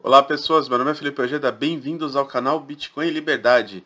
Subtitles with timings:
[0.00, 3.84] Olá pessoas, meu nome é Felipe Ojeda, bem-vindos ao canal Bitcoin e Liberdade.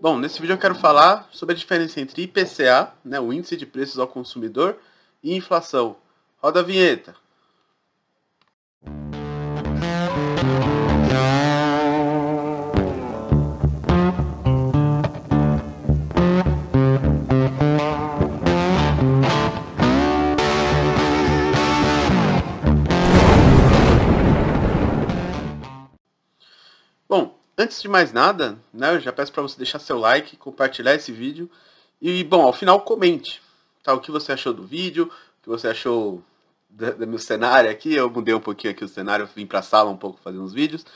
[0.00, 3.66] Bom, nesse vídeo eu quero falar sobre a diferença entre IPCA, né, o Índice de
[3.66, 4.78] Preços ao Consumidor,
[5.22, 5.96] e inflação.
[6.38, 7.14] Roda a vinheta.
[27.74, 31.10] Antes de mais nada, né, eu já peço para você deixar seu like, compartilhar esse
[31.10, 31.50] vídeo
[32.00, 33.42] e, bom, ao final comente,
[33.82, 33.92] tá?
[33.92, 36.22] O que você achou do vídeo, o que você achou
[36.70, 37.92] do, meu cenário aqui.
[37.92, 40.52] Eu mudei um pouquinho aqui o cenário, vim para a sala um pouco fazer uns
[40.52, 40.86] vídeos.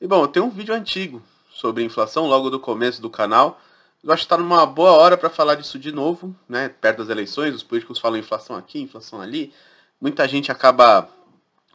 [0.00, 1.20] E, bom, eu tenho um vídeo antigo
[1.52, 3.60] sobre inflação, logo do começo do canal.
[4.02, 6.68] Eu acho que está numa boa hora para falar disso de novo, né?
[6.68, 9.52] Perto das eleições, os políticos falam inflação aqui, inflação ali.
[10.00, 11.08] Muita gente acaba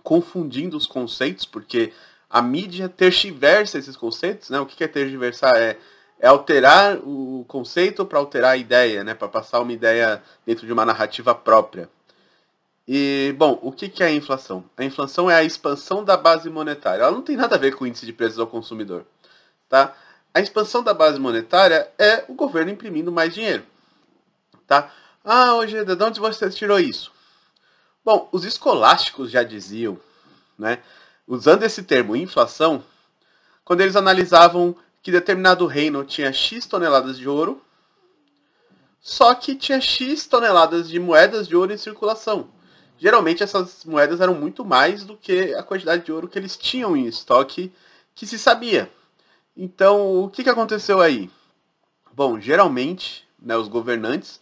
[0.01, 1.91] confundindo os conceitos, porque
[2.29, 4.59] a mídia tergiversa esses conceitos, né?
[4.59, 5.55] O que é tergiversar?
[5.55, 5.77] É,
[6.19, 9.13] é alterar o conceito para alterar a ideia, né?
[9.13, 11.89] Para passar uma ideia dentro de uma narrativa própria.
[12.87, 14.63] E, bom, o que é a inflação?
[14.75, 17.03] A inflação é a expansão da base monetária.
[17.03, 19.05] Ela não tem nada a ver com o índice de preços ao consumidor,
[19.69, 19.95] tá?
[20.33, 23.63] A expansão da base monetária é o governo imprimindo mais dinheiro,
[24.67, 24.91] tá?
[25.23, 27.11] Ah, hoje, de onde você tirou isso?
[28.03, 29.99] Bom, os escolásticos já diziam,
[30.57, 30.79] né?
[31.29, 32.83] Usando esse termo inflação,
[33.63, 37.61] quando eles analisavam que determinado reino tinha X toneladas de ouro,
[38.99, 42.49] só que tinha X toneladas de moedas de ouro em circulação.
[42.97, 46.97] Geralmente essas moedas eram muito mais do que a quantidade de ouro que eles tinham
[46.97, 47.71] em estoque
[48.15, 48.91] que se sabia.
[49.55, 51.29] Então, o que, que aconteceu aí?
[52.11, 54.41] Bom, geralmente, né, os governantes,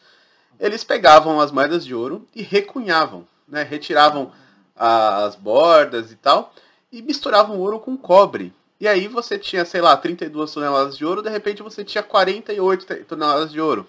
[0.57, 4.31] eles pegavam as moedas de ouro e recunhavam, né, retiravam
[4.73, 6.53] as bordas e tal,
[6.91, 8.53] e misturavam ouro com cobre.
[8.79, 13.05] E aí você tinha, sei lá, 32 toneladas de ouro, de repente você tinha 48
[13.05, 13.87] toneladas de ouro.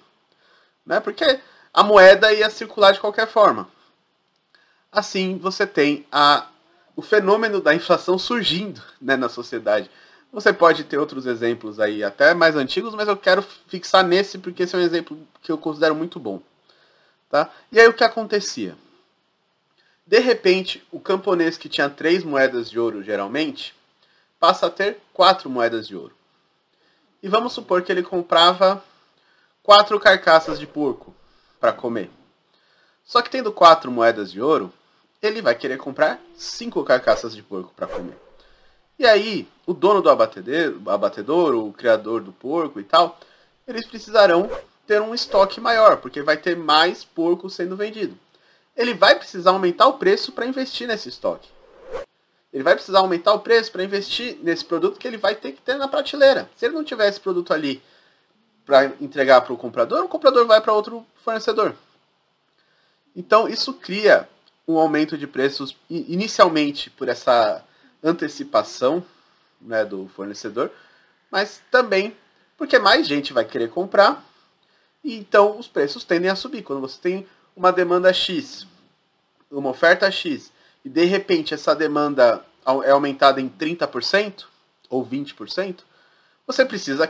[0.84, 0.98] Né?
[1.00, 1.40] Porque
[1.72, 3.68] a moeda ia circular de qualquer forma.
[4.90, 6.48] Assim você tem a,
[6.96, 9.90] o fenômeno da inflação surgindo né, na sociedade.
[10.32, 14.62] Você pode ter outros exemplos aí, até mais antigos, mas eu quero fixar nesse porque
[14.62, 16.40] esse é um exemplo que eu considero muito bom.
[17.30, 17.50] Tá?
[17.70, 18.76] E aí o que acontecia?
[20.08, 23.74] De repente, o camponês que tinha três moedas de ouro geralmente,
[24.40, 26.14] passa a ter quatro moedas de ouro.
[27.22, 28.82] E vamos supor que ele comprava
[29.62, 31.14] quatro carcaças de porco
[31.60, 32.10] para comer.
[33.04, 34.72] Só que tendo quatro moedas de ouro,
[35.20, 38.16] ele vai querer comprar cinco carcaças de porco para comer.
[38.98, 43.20] E aí, o dono do abatedouro, o criador do porco e tal,
[43.66, 44.50] eles precisarão
[44.86, 48.16] ter um estoque maior, porque vai ter mais porco sendo vendido
[48.78, 51.50] ele vai precisar aumentar o preço para investir nesse estoque.
[52.52, 55.60] Ele vai precisar aumentar o preço para investir nesse produto que ele vai ter que
[55.60, 56.48] ter na prateleira.
[56.56, 57.82] Se ele não tiver esse produto ali
[58.64, 61.74] para entregar para o comprador, o comprador vai para outro fornecedor.
[63.16, 64.28] Então isso cria
[64.66, 67.64] um aumento de preços inicialmente por essa
[68.02, 69.04] antecipação
[69.60, 70.70] né, do fornecedor,
[71.30, 72.16] mas também
[72.56, 74.24] porque mais gente vai querer comprar
[75.02, 76.62] e então os preços tendem a subir.
[76.62, 77.26] Quando você tem
[77.58, 78.68] uma demanda X,
[79.50, 80.52] uma oferta X,
[80.84, 82.44] e de repente essa demanda
[82.84, 84.44] é aumentada em 30%
[84.88, 85.80] ou 20%,
[86.46, 87.08] você precisa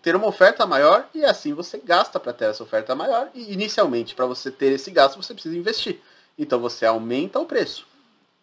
[0.00, 3.28] ter uma oferta maior e assim você gasta para ter essa oferta maior.
[3.34, 6.00] E inicialmente, para você ter esse gasto, você precisa investir.
[6.38, 7.84] Então você aumenta o preço,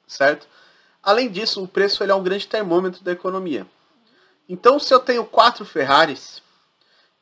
[0.06, 0.46] certo?
[1.02, 3.66] Além disso, o preço ele é um grande termômetro da economia.
[4.48, 6.44] Então, se eu tenho quatro Ferraris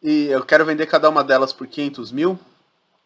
[0.01, 2.39] e eu quero vender cada uma delas por 500 mil,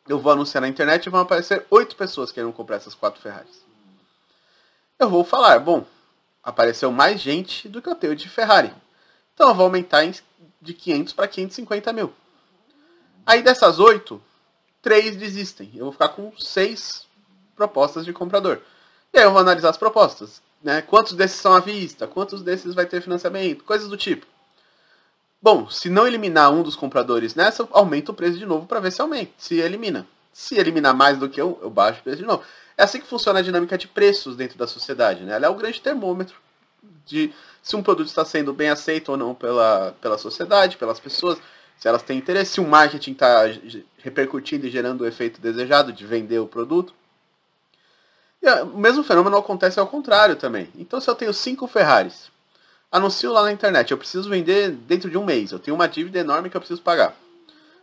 [0.08, 3.66] eu vou anunciar na internet e vão aparecer oito pessoas querendo comprar essas quatro Ferraris.
[5.00, 5.86] Eu vou falar, bom,
[6.44, 8.74] apareceu mais gente do que eu tenho de Ferrari.
[9.34, 10.04] Então eu vou aumentar
[10.62, 12.14] de 500 para 550 mil.
[13.26, 14.22] Aí dessas oito,
[14.82, 15.70] três desistem.
[15.76, 17.06] Eu vou ficar com seis
[17.56, 18.62] propostas de comprador.
[19.14, 20.42] E aí eu vou analisar as propostas.
[20.64, 20.82] Né?
[20.82, 22.08] Quantos desses são à vista?
[22.08, 23.64] Quantos desses vai ter financiamento?
[23.64, 24.26] Coisas do tipo.
[25.50, 28.92] Bom, se não eliminar um dos compradores nessa, aumenta o preço de novo para ver
[28.92, 30.06] se aumenta, se elimina.
[30.34, 32.44] Se eliminar mais do que um, eu baixo o preço de novo.
[32.76, 35.24] É assim que funciona a dinâmica de preços dentro da sociedade.
[35.24, 35.34] Né?
[35.34, 36.36] Ela é o grande termômetro
[37.06, 37.34] de
[37.64, 41.40] se um produto está sendo bem aceito ou não pela, pela sociedade, pelas pessoas,
[41.78, 43.44] se elas têm interesse, se o marketing está
[44.00, 46.94] repercutindo e gerando o efeito desejado de vender o produto.
[48.44, 50.70] E o mesmo fenômeno acontece ao contrário também.
[50.76, 52.36] Então, se eu tenho cinco Ferraris
[52.92, 56.20] Anuncio lá na internet, eu preciso vender dentro de um mês, eu tenho uma dívida
[56.20, 57.16] enorme que eu preciso pagar.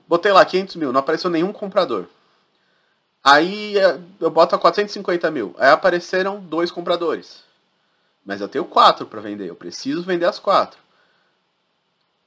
[0.08, 2.06] Botei lá 500 mil, não apareceu nenhum comprador.
[3.22, 7.42] Aí eh, eu boto a 450 mil, aí apareceram dois compradores.
[8.24, 10.78] Mas eu tenho quatro para vender, eu preciso vender as quatro.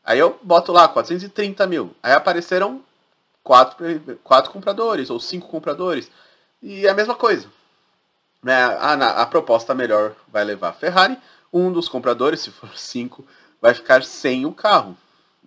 [0.08, 1.94] Aí eu boto lá 430 mil.
[2.02, 2.82] Aí apareceram
[3.44, 3.78] quatro,
[4.24, 6.10] quatro compradores ou cinco compradores.
[6.62, 7.48] E é a mesma coisa.
[8.42, 8.56] Né?
[8.56, 11.18] A, a proposta melhor vai levar a Ferrari.
[11.52, 13.26] Um dos compradores, se for cinco,
[13.62, 14.98] vai ficar sem o carro.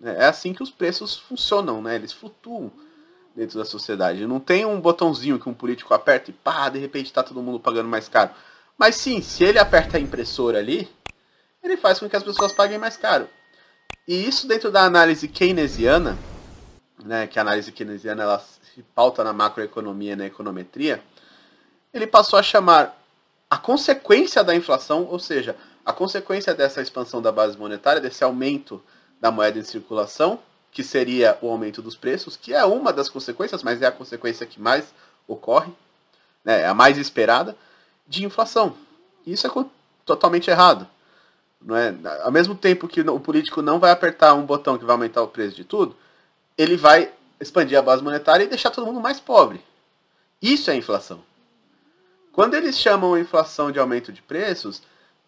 [0.03, 1.95] É assim que os preços funcionam, né?
[1.95, 2.71] Eles flutuam
[3.35, 4.25] dentro da sociedade.
[4.25, 7.59] Não tem um botãozinho que um político aperta e pá, de repente está todo mundo
[7.59, 8.31] pagando mais caro.
[8.77, 10.89] Mas sim, se ele aperta a impressora ali,
[11.63, 13.29] ele faz com que as pessoas paguem mais caro.
[14.07, 16.17] E isso dentro da análise keynesiana,
[17.03, 21.01] né, que a análise keynesiana ela se pauta na macroeconomia e na econometria,
[21.93, 22.97] ele passou a chamar
[23.49, 25.55] a consequência da inflação, ou seja,
[25.85, 28.81] a consequência dessa expansão da base monetária, desse aumento
[29.19, 30.39] da moeda em circulação,
[30.71, 34.45] que seria o aumento dos preços, que é uma das consequências, mas é a consequência
[34.45, 34.93] que mais
[35.27, 35.71] ocorre,
[36.43, 37.55] né, é a mais esperada,
[38.07, 38.75] de inflação.
[39.25, 39.65] Isso é
[40.05, 40.87] totalmente errado.
[41.61, 41.93] Não é?
[42.23, 45.27] Ao mesmo tempo que o político não vai apertar um botão que vai aumentar o
[45.27, 45.95] preço de tudo,
[46.57, 49.63] ele vai expandir a base monetária e deixar todo mundo mais pobre.
[50.41, 51.23] Isso é inflação.
[52.31, 54.81] Quando eles chamam a inflação de aumento de preços,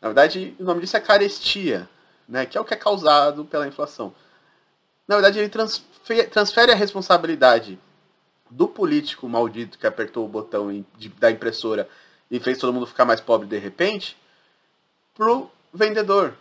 [0.04, 1.90] na verdade o nome disso é carestia,
[2.28, 4.14] né, que é o que é causado pela inflação.
[5.08, 7.80] Na verdade, ele transfere, transfere a responsabilidade
[8.50, 11.90] do político maldito que apertou o botão de, da impressora
[12.30, 14.18] e fez todo mundo ficar mais pobre de repente,
[15.14, 16.36] pro vendedor.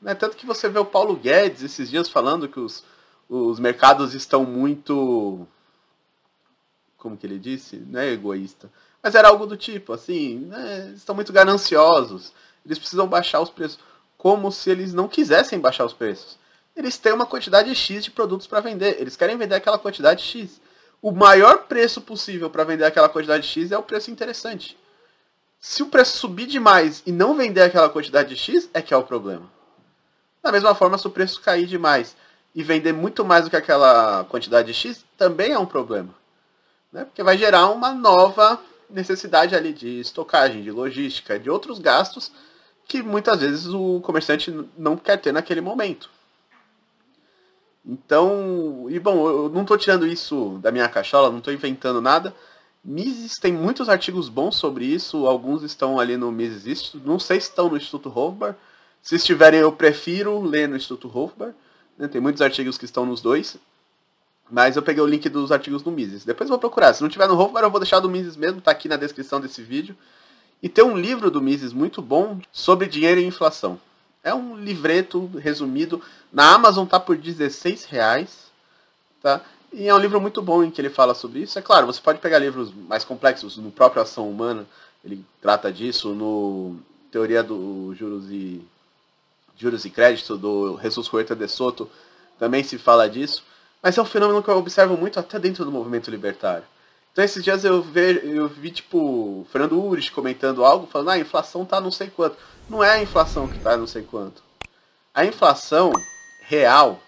[0.00, 0.14] Né?
[0.14, 2.84] Tanto que você vê o Paulo Guedes esses dias falando que os,
[3.28, 5.46] os mercados estão muito.
[6.96, 7.76] Como que ele disse?
[7.76, 8.70] Não é egoísta.
[9.02, 10.92] Mas era algo do tipo, assim, né?
[10.96, 12.32] estão muito gananciosos.
[12.64, 13.78] Eles precisam baixar os preços.
[14.16, 16.38] Como se eles não quisessem baixar os preços.
[16.74, 19.00] Eles têm uma quantidade X de produtos para vender.
[19.00, 20.60] Eles querem vender aquela quantidade X.
[21.00, 24.76] O maior preço possível para vender aquela quantidade X é o preço interessante.
[25.60, 28.96] Se o preço subir demais e não vender aquela quantidade de X, é que é
[28.96, 29.50] o problema.
[30.42, 32.16] Da mesma forma, se o preço cair demais
[32.54, 36.14] e vender muito mais do que aquela quantidade de X, também é um problema.
[36.92, 37.04] Né?
[37.04, 42.30] Porque vai gerar uma nova necessidade ali de estocagem, de logística, de outros gastos
[42.86, 46.10] que muitas vezes o comerciante não quer ter naquele momento.
[47.84, 52.34] Então, e bom, eu não estou tirando isso da minha cachola, não estou inventando nada.
[52.84, 57.40] Mises tem muitos artigos bons sobre isso, alguns estão ali no Mises Institute, não sei
[57.40, 58.54] se estão no Instituto Hofbauer.
[59.02, 61.54] Se estiverem, eu prefiro ler no Instituto Hofbauer.
[61.96, 62.08] Né?
[62.08, 63.56] Tem muitos artigos que estão nos dois.
[64.50, 66.24] Mas eu peguei o link dos artigos do Mises.
[66.24, 66.94] Depois eu vou procurar.
[66.94, 69.40] Se não tiver no Hofbauer, eu vou deixar do Mises mesmo, tá aqui na descrição
[69.40, 69.96] desse vídeo.
[70.62, 73.78] E tem um livro do Mises muito bom sobre dinheiro e inflação.
[74.24, 76.02] É um livreto resumido.
[76.32, 78.48] Na Amazon tá por 16 reais.
[79.22, 79.42] Tá?
[79.72, 81.58] E é um livro muito bom em que ele fala sobre isso.
[81.58, 84.66] É claro, você pode pegar livros mais complexos, no próprio Ação Humana,
[85.04, 86.76] ele trata disso, no
[87.10, 88.62] Teoria do Juros e
[89.56, 91.90] Juros e Crédito, do Jesus Huerta de Soto,
[92.38, 93.44] também se fala disso.
[93.82, 96.64] Mas é um fenômeno que eu observo muito até dentro do movimento libertário.
[97.12, 101.18] Então esses dias eu vi, eu vi tipo, Fernando Urich comentando algo, falando, ah, a
[101.18, 102.36] inflação tá não sei quanto.
[102.68, 104.42] Não é a inflação que tá não sei quanto.
[105.14, 105.92] A inflação
[106.42, 107.00] real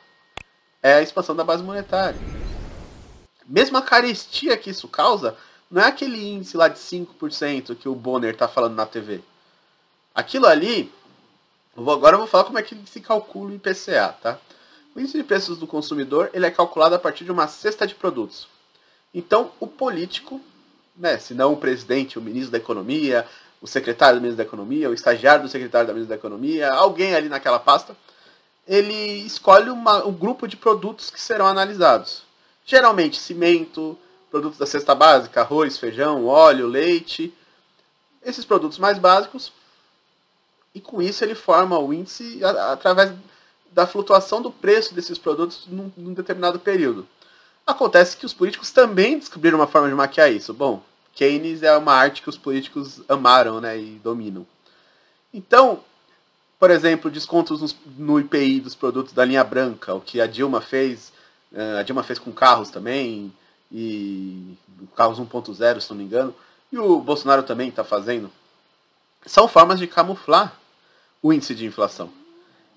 [0.82, 2.16] é a expansão da base monetária
[3.50, 5.36] mesmo a carestia que isso causa,
[5.68, 9.20] não é aquele índice lá de 5% que o Bonner está falando na TV.
[10.14, 10.92] Aquilo ali,
[11.76, 14.38] eu vou, agora eu vou falar como é que se calcula o IPCA, tá?
[15.00, 17.94] O índice de preços do consumidor ele é calculado a partir de uma cesta de
[17.94, 18.46] produtos.
[19.14, 20.38] Então, o político,
[20.94, 23.26] né, se não o presidente, o ministro da Economia,
[23.62, 27.14] o secretário do ministro da Economia, o estagiário do secretário da ministra da Economia, alguém
[27.14, 27.96] ali naquela pasta,
[28.68, 32.22] ele escolhe uma, um grupo de produtos que serão analisados.
[32.66, 33.98] Geralmente cimento,
[34.30, 37.32] produtos da cesta básica, arroz, feijão, óleo, leite,
[38.22, 39.50] esses produtos mais básicos.
[40.74, 43.14] E com isso ele forma o índice através
[43.72, 47.06] da flutuação do preço desses produtos num, num determinado período.
[47.66, 50.52] Acontece que os políticos também descobriram uma forma de maquiar isso.
[50.52, 50.82] Bom,
[51.14, 54.46] Keynes é uma arte que os políticos amaram né, e dominam.
[55.32, 55.80] Então,
[56.58, 61.12] por exemplo, descontos no IPI dos produtos da linha branca, o que a Dilma fez
[61.52, 63.32] é, a Dilma fez com carros também,
[63.72, 64.56] e
[64.96, 66.34] carros 1.0, se não me engano,
[66.72, 68.30] e o Bolsonaro também está fazendo.
[69.26, 70.56] São formas de camuflar
[71.22, 72.10] o índice de inflação.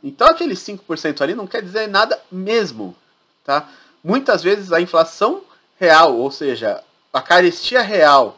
[0.04, 2.96] Então aquele 5% ali não quer dizer nada mesmo.
[3.44, 3.70] Tá?
[4.04, 5.42] Muitas vezes a inflação
[5.80, 8.38] real, ou seja, a carestia real,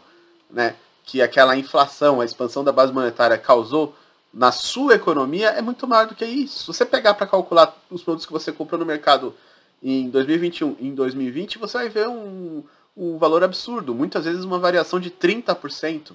[0.50, 3.95] né, que aquela inflação, a expansão da base monetária causou
[4.34, 6.60] na sua economia é muito maior do que isso.
[6.60, 9.34] Se você pegar para calcular os produtos que você comprou no mercado
[9.81, 12.63] em 2021 em 2020, você vai ver um,
[12.98, 16.12] um valor absurdo, muitas vezes uma variação de 30%.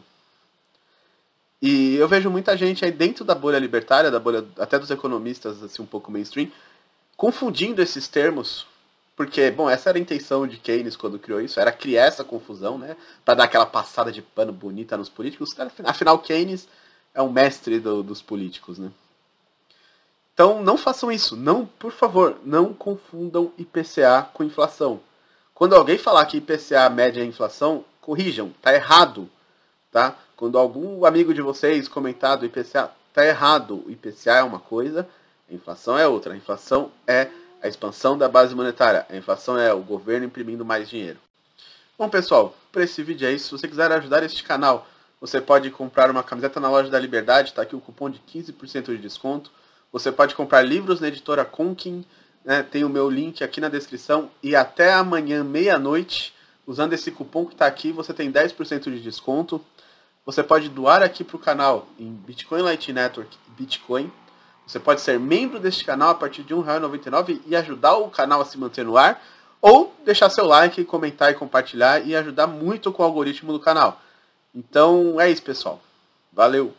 [1.61, 5.63] E eu vejo muita gente aí dentro da bolha libertária, da bolha até dos economistas
[5.63, 6.51] assim um pouco mainstream,
[7.17, 8.67] confundindo esses termos,
[9.15, 12.79] porque, bom, essa era a intenção de Keynes quando criou isso, era criar essa confusão,
[12.79, 15.51] né, para dar aquela passada de pano bonita nos políticos.
[15.85, 16.67] Afinal, Keynes
[17.13, 18.91] é um mestre do, dos políticos, né?
[20.33, 25.01] Então, não façam isso, não, por favor, não confundam IPCA com inflação.
[25.53, 29.29] Quando alguém falar que IPCA mede a inflação, corrijam, tá errado,
[29.93, 30.17] tá?
[30.41, 33.85] Quando algum amigo de vocês comentar do IPCA, tá errado.
[33.87, 35.07] O IPCA é uma coisa,
[35.51, 36.33] a inflação é outra.
[36.33, 37.29] A inflação é
[37.63, 39.05] a expansão da base monetária.
[39.11, 41.19] A inflação é o governo imprimindo mais dinheiro.
[41.99, 43.45] Bom, pessoal, para esse vídeo é isso.
[43.45, 44.89] Se você quiser ajudar este canal,
[45.21, 48.87] você pode comprar uma camiseta na loja da Liberdade, está aqui o cupom de 15%
[48.87, 49.53] de desconto.
[49.93, 52.03] Você pode comprar livros na editora Conkin,
[52.43, 52.63] né?
[52.63, 54.31] tem o meu link aqui na descrição.
[54.43, 56.35] E até amanhã, meia-noite,
[56.67, 59.63] usando esse cupom que está aqui, você tem 10% de desconto.
[60.25, 64.13] Você pode doar aqui para o canal em Bitcoin Light Network Bitcoin.
[64.67, 68.45] Você pode ser membro deste canal a partir de R$1,99 e ajudar o canal a
[68.45, 69.21] se manter no ar.
[69.61, 74.01] Ou deixar seu like, comentar e compartilhar e ajudar muito com o algoritmo do canal.
[74.55, 75.81] Então é isso, pessoal.
[76.33, 76.75] Valeu!